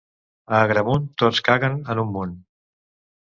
A 0.55 0.61
Agramunt 0.67 1.03
tots 1.23 1.43
caguen 1.49 1.77
en 1.95 2.01
un 2.05 2.09
munt 2.17 2.35